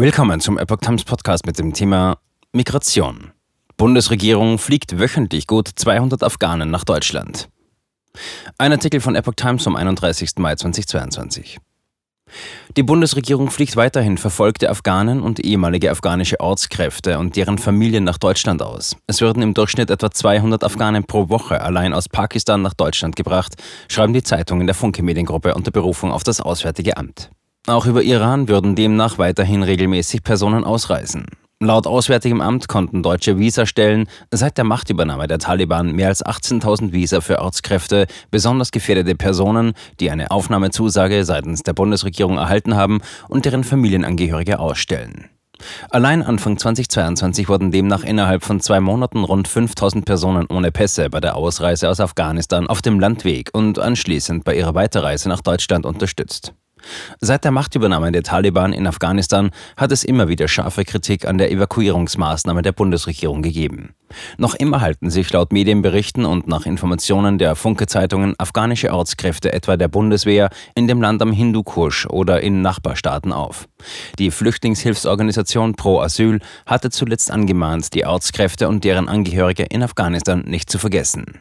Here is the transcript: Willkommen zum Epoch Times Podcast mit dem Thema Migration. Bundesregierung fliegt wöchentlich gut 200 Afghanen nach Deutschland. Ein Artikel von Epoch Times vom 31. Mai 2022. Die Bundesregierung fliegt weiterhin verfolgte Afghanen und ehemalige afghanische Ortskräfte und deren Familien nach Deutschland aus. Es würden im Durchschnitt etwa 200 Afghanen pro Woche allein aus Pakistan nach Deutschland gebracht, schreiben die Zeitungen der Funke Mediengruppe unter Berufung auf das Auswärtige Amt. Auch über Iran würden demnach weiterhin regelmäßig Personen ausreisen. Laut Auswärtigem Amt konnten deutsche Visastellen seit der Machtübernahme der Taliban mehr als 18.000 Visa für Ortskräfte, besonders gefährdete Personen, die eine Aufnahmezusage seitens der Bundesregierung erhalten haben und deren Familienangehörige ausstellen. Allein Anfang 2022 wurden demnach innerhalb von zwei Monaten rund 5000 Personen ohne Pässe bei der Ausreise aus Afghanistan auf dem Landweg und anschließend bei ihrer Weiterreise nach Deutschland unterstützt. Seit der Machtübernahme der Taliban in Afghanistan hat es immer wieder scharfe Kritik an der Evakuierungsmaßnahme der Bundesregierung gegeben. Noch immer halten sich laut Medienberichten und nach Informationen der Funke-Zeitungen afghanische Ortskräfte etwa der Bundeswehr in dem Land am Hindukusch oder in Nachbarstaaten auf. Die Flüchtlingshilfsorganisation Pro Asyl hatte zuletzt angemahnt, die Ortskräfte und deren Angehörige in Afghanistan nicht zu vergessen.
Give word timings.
Willkommen 0.00 0.38
zum 0.38 0.58
Epoch 0.58 0.76
Times 0.76 1.02
Podcast 1.02 1.44
mit 1.44 1.58
dem 1.58 1.72
Thema 1.72 2.18
Migration. 2.52 3.32
Bundesregierung 3.76 4.58
fliegt 4.58 5.00
wöchentlich 5.00 5.48
gut 5.48 5.68
200 5.74 6.22
Afghanen 6.22 6.70
nach 6.70 6.84
Deutschland. 6.84 7.48
Ein 8.58 8.70
Artikel 8.70 9.00
von 9.00 9.16
Epoch 9.16 9.34
Times 9.34 9.64
vom 9.64 9.74
31. 9.74 10.34
Mai 10.36 10.54
2022. 10.54 11.58
Die 12.76 12.84
Bundesregierung 12.84 13.50
fliegt 13.50 13.74
weiterhin 13.74 14.18
verfolgte 14.18 14.70
Afghanen 14.70 15.20
und 15.20 15.40
ehemalige 15.40 15.90
afghanische 15.90 16.38
Ortskräfte 16.38 17.18
und 17.18 17.34
deren 17.34 17.58
Familien 17.58 18.04
nach 18.04 18.18
Deutschland 18.18 18.62
aus. 18.62 18.94
Es 19.08 19.20
würden 19.20 19.42
im 19.42 19.52
Durchschnitt 19.52 19.90
etwa 19.90 20.12
200 20.12 20.62
Afghanen 20.62 21.02
pro 21.02 21.28
Woche 21.28 21.60
allein 21.60 21.92
aus 21.92 22.08
Pakistan 22.08 22.62
nach 22.62 22.74
Deutschland 22.74 23.16
gebracht, 23.16 23.56
schreiben 23.88 24.12
die 24.12 24.22
Zeitungen 24.22 24.68
der 24.68 24.76
Funke 24.76 25.02
Mediengruppe 25.02 25.56
unter 25.56 25.72
Berufung 25.72 26.12
auf 26.12 26.22
das 26.22 26.40
Auswärtige 26.40 26.96
Amt. 26.96 27.32
Auch 27.68 27.84
über 27.84 28.02
Iran 28.02 28.48
würden 28.48 28.76
demnach 28.76 29.18
weiterhin 29.18 29.62
regelmäßig 29.62 30.22
Personen 30.22 30.64
ausreisen. 30.64 31.26
Laut 31.60 31.86
Auswärtigem 31.86 32.40
Amt 32.40 32.66
konnten 32.66 33.02
deutsche 33.02 33.38
Visastellen 33.38 34.08
seit 34.30 34.56
der 34.56 34.64
Machtübernahme 34.64 35.26
der 35.26 35.38
Taliban 35.38 35.92
mehr 35.92 36.08
als 36.08 36.24
18.000 36.24 36.92
Visa 36.92 37.20
für 37.20 37.40
Ortskräfte, 37.40 38.06
besonders 38.30 38.70
gefährdete 38.70 39.14
Personen, 39.14 39.74
die 40.00 40.10
eine 40.10 40.30
Aufnahmezusage 40.30 41.26
seitens 41.26 41.62
der 41.62 41.74
Bundesregierung 41.74 42.38
erhalten 42.38 42.74
haben 42.74 43.02
und 43.28 43.44
deren 43.44 43.64
Familienangehörige 43.64 44.60
ausstellen. 44.60 45.26
Allein 45.90 46.22
Anfang 46.22 46.56
2022 46.56 47.50
wurden 47.50 47.70
demnach 47.70 48.02
innerhalb 48.02 48.44
von 48.44 48.60
zwei 48.60 48.80
Monaten 48.80 49.24
rund 49.24 49.46
5000 49.46 50.06
Personen 50.06 50.46
ohne 50.48 50.72
Pässe 50.72 51.10
bei 51.10 51.20
der 51.20 51.36
Ausreise 51.36 51.90
aus 51.90 52.00
Afghanistan 52.00 52.66
auf 52.66 52.80
dem 52.80 52.98
Landweg 52.98 53.50
und 53.52 53.78
anschließend 53.78 54.44
bei 54.44 54.56
ihrer 54.56 54.74
Weiterreise 54.74 55.28
nach 55.28 55.42
Deutschland 55.42 55.84
unterstützt. 55.84 56.54
Seit 57.20 57.44
der 57.44 57.50
Machtübernahme 57.50 58.12
der 58.12 58.22
Taliban 58.22 58.72
in 58.72 58.86
Afghanistan 58.86 59.50
hat 59.76 59.92
es 59.92 60.04
immer 60.04 60.28
wieder 60.28 60.48
scharfe 60.48 60.84
Kritik 60.84 61.26
an 61.26 61.38
der 61.38 61.50
Evakuierungsmaßnahme 61.50 62.62
der 62.62 62.72
Bundesregierung 62.72 63.42
gegeben. 63.42 63.94
Noch 64.38 64.54
immer 64.54 64.80
halten 64.80 65.10
sich 65.10 65.32
laut 65.32 65.52
Medienberichten 65.52 66.24
und 66.24 66.48
nach 66.48 66.66
Informationen 66.66 67.38
der 67.38 67.54
Funke-Zeitungen 67.54 68.34
afghanische 68.38 68.92
Ortskräfte 68.92 69.52
etwa 69.52 69.76
der 69.76 69.88
Bundeswehr 69.88 70.48
in 70.74 70.88
dem 70.88 71.02
Land 71.02 71.20
am 71.22 71.32
Hindukusch 71.32 72.06
oder 72.06 72.40
in 72.40 72.62
Nachbarstaaten 72.62 73.32
auf. 73.32 73.68
Die 74.18 74.30
Flüchtlingshilfsorganisation 74.30 75.74
Pro 75.74 76.00
Asyl 76.00 76.40
hatte 76.66 76.90
zuletzt 76.90 77.30
angemahnt, 77.30 77.94
die 77.94 78.06
Ortskräfte 78.06 78.68
und 78.68 78.84
deren 78.84 79.08
Angehörige 79.08 79.64
in 79.64 79.82
Afghanistan 79.82 80.42
nicht 80.46 80.70
zu 80.70 80.78
vergessen. 80.78 81.40